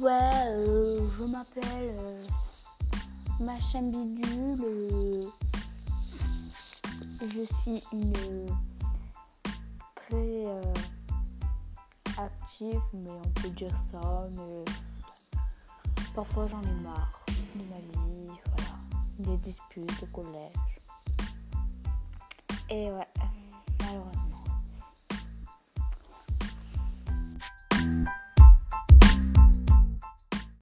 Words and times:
ouais, 0.00 0.30
euh, 0.48 1.08
je 1.18 1.24
m'appelle 1.24 1.94
euh, 1.98 2.22
Machin 3.40 3.82
Bidule. 3.82 4.64
Euh, 4.64 5.30
je 7.22 7.44
suis 7.44 7.82
une 7.92 8.12
très 9.94 10.46
euh, 10.46 10.74
active, 12.18 12.80
mais 12.92 13.10
on 13.10 13.28
peut 13.40 13.50
dire 13.50 13.74
ça, 13.90 14.28
mais 14.36 14.64
parfois 16.14 16.46
j'en 16.46 16.62
ai 16.62 16.80
marre 16.82 17.24
de 17.28 17.62
ma 17.64 17.76
vie, 17.76 18.32
voilà, 18.56 18.78
des 19.18 19.36
disputes 19.38 20.02
au 20.02 20.06
collège. 20.06 20.52
Et 22.70 22.90
ouais. 22.90 23.08